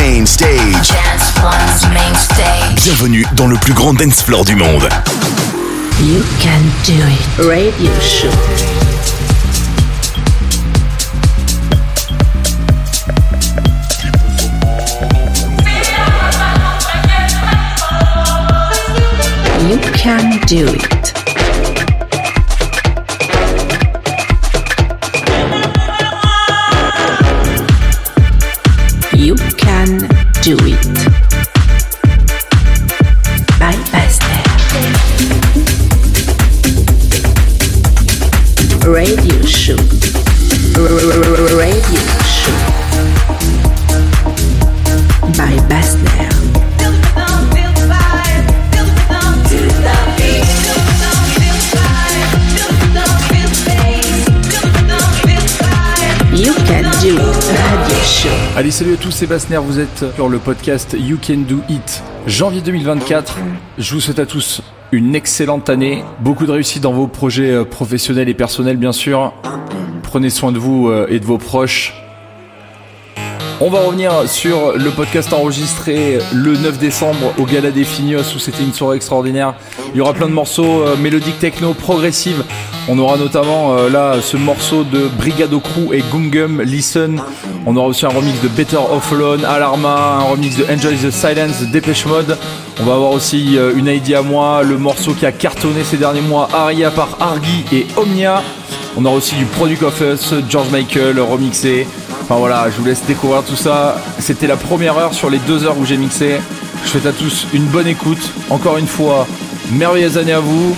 [0.00, 0.88] main stage.
[0.88, 2.84] Dance One's main stage.
[2.84, 4.88] Bienvenue dans le plus grand dance floor du monde.
[6.00, 7.20] You can do it.
[7.38, 8.30] Radio show.
[19.68, 21.39] You can do it.
[30.42, 30.89] Do it.
[58.70, 62.04] Salut à tous, c'est Bassner, vous êtes sur le podcast You Can Do It.
[62.28, 63.38] Janvier 2024,
[63.78, 67.64] je vous souhaite à tous une excellente année, beaucoup de réussite dans vos projets euh,
[67.64, 69.34] professionnels et personnels bien sûr.
[70.04, 71.94] Prenez soin de vous euh, et de vos proches.
[73.60, 78.38] On va revenir sur le podcast enregistré le 9 décembre au Gala des Fignos où
[78.38, 79.54] c'était une soirée extraordinaire.
[79.94, 82.44] Il y aura plein de morceaux euh, mélodiques techno progressives.
[82.88, 87.22] On aura notamment euh, là ce morceau de Brigado Crew et Gungum Listen.
[87.66, 91.10] On aura aussi un remix de Better Off Alone, Alarma, un remix de Enjoy the
[91.10, 92.36] Silence, Dépêche Mode.
[92.80, 95.98] On va avoir aussi euh, une idea à moi, le morceau qui a cartonné ces
[95.98, 98.42] derniers mois, Aria par Argy et Omnia.
[98.96, 101.86] On aura aussi du Product of Us, George Michael remixé.
[102.22, 103.96] Enfin voilà, je vous laisse découvrir tout ça.
[104.18, 106.40] C'était la première heure sur les deux heures où j'ai mixé.
[106.84, 108.32] Je souhaite à tous une bonne écoute.
[108.48, 109.26] Encore une fois,
[109.72, 110.74] merveilleuse année à vous.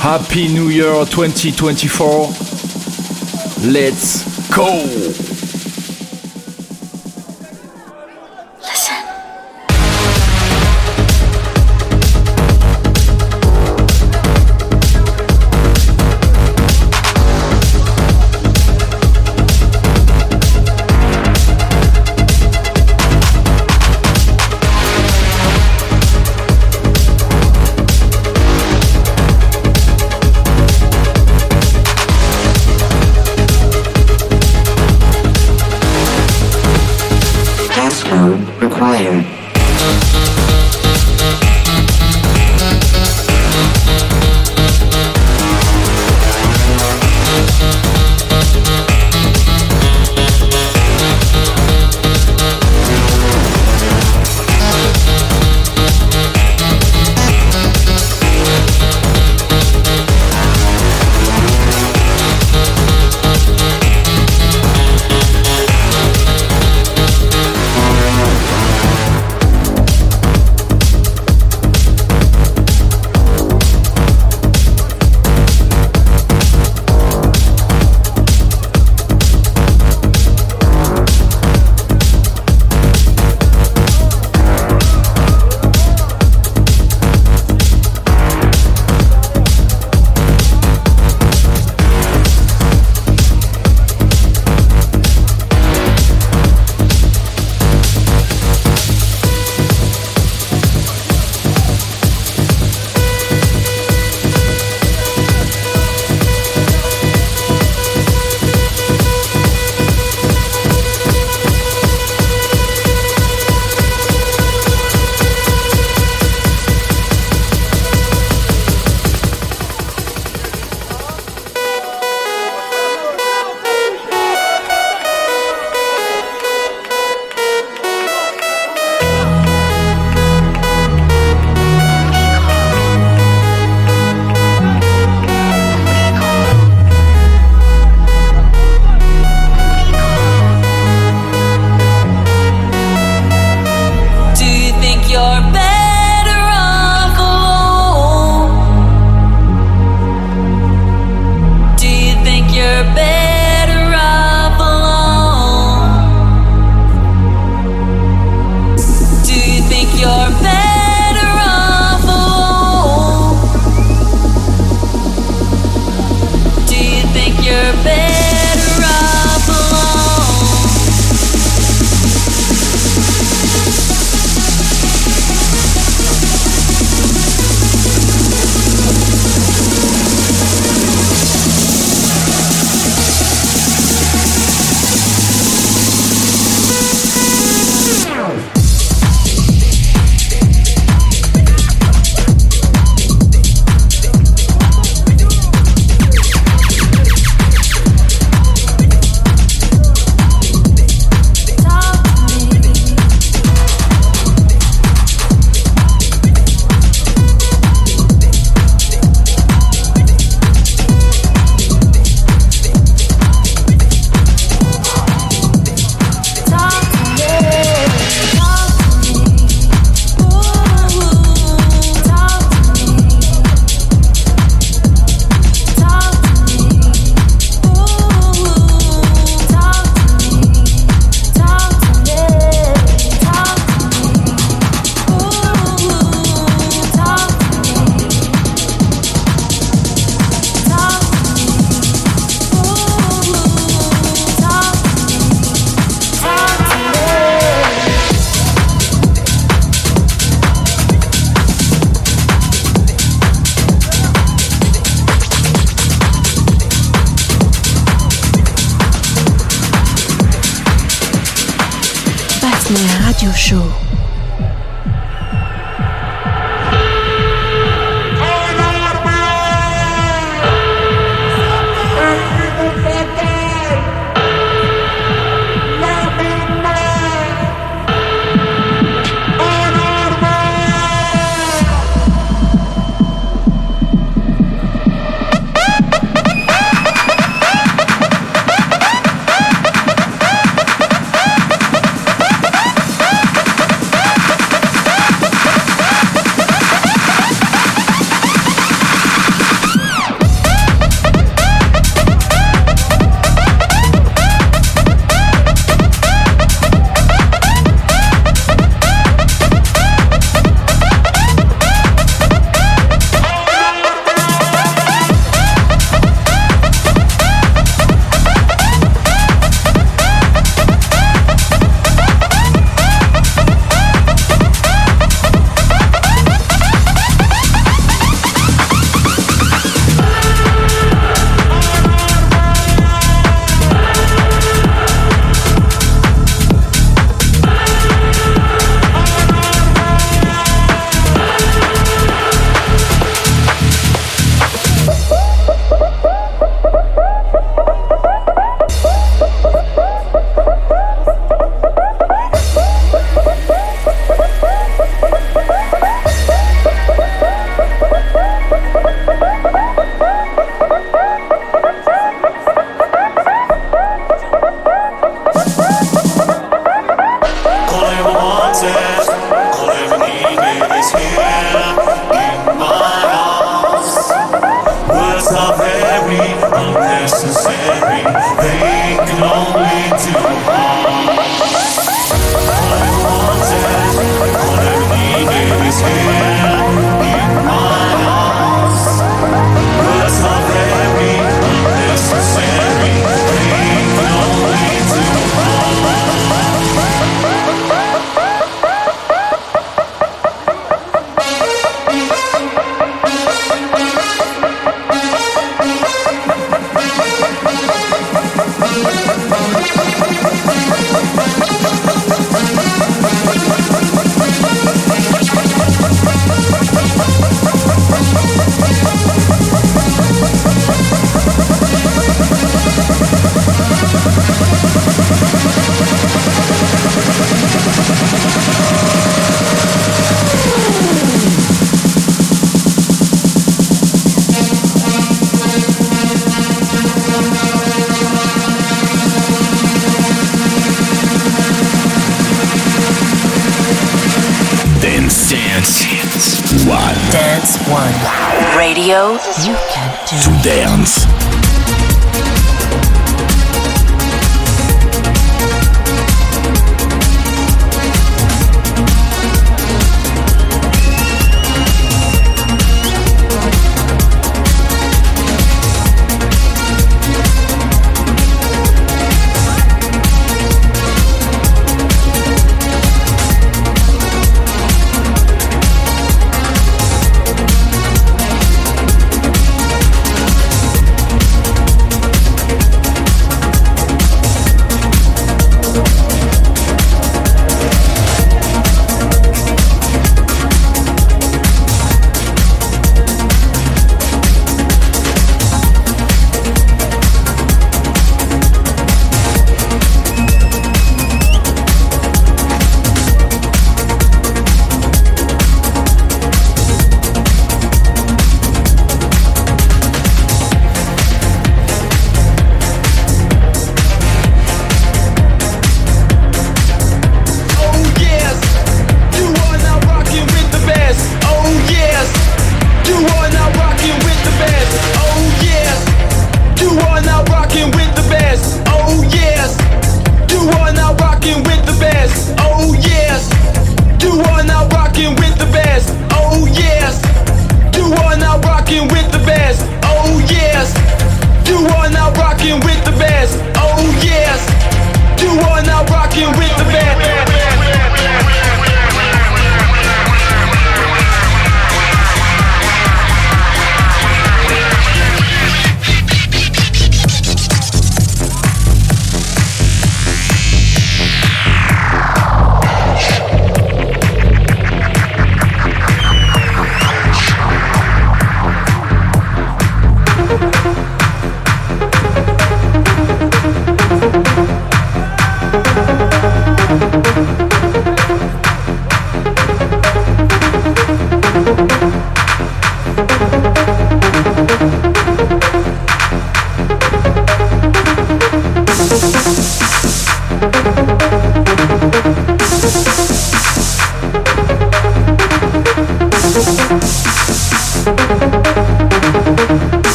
[0.00, 2.28] Happy New Year 2024.
[3.70, 5.29] Let's go!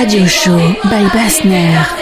[0.00, 1.99] Radio Show by Bassner.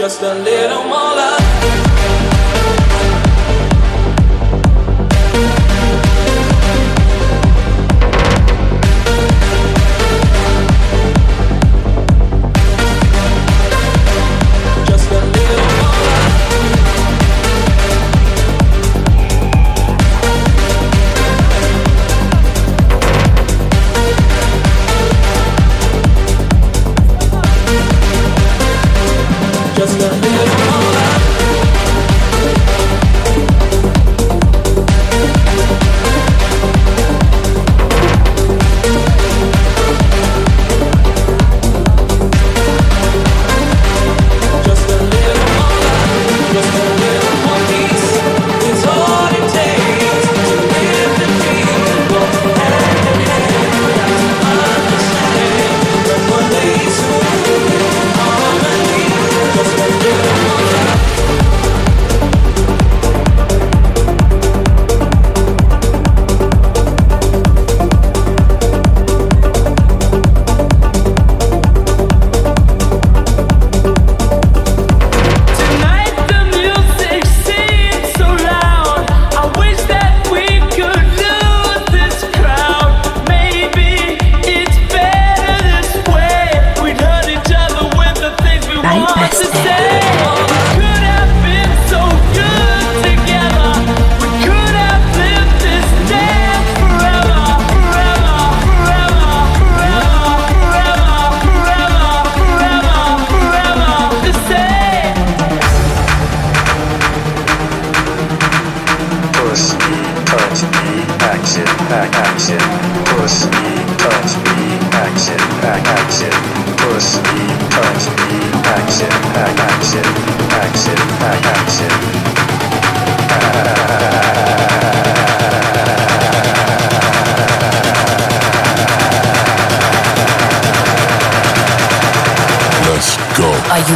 [0.00, 1.49] just a little more love.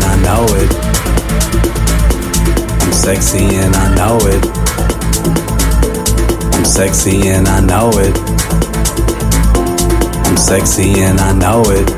[0.00, 0.70] and I know it.
[2.82, 4.44] I'm sexy and I know it.
[6.54, 8.16] I'm sexy and I know it.
[10.26, 11.90] I'm sexy and I know it.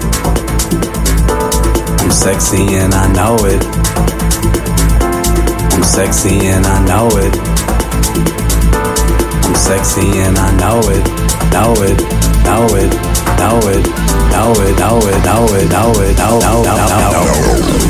[2.01, 3.63] I'm sexy and I know it.
[5.73, 7.35] I'm sexy and I know it.
[9.45, 11.05] I'm sexy and I know it.
[11.53, 11.99] Know it.
[12.45, 12.93] Know it.
[13.39, 13.87] Know it.
[14.33, 14.79] Know it.
[14.79, 15.25] Know it.
[15.25, 15.25] Know it.
[15.25, 15.69] Know it.
[15.69, 16.19] Know it.
[16.19, 16.43] Know it.
[16.43, 17.82] Know it.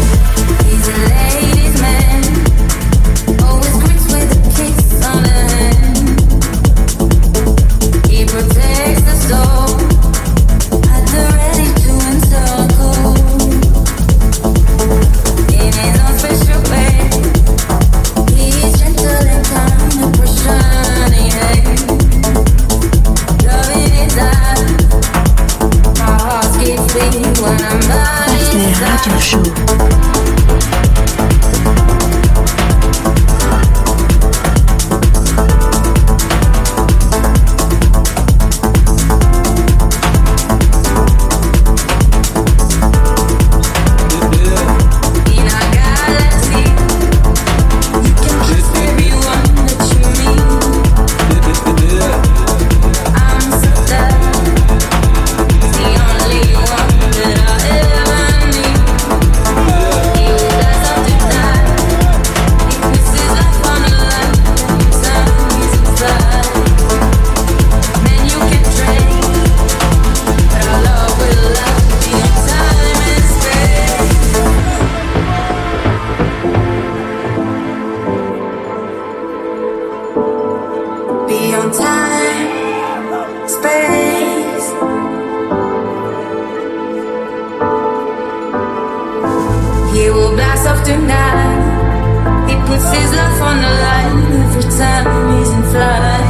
[90.62, 92.48] myself tonight.
[92.48, 96.29] He puts his life on the line every time he's in flight.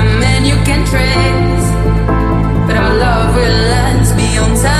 [0.00, 1.68] A man you can trace,
[2.66, 4.79] but our love will last beyond time.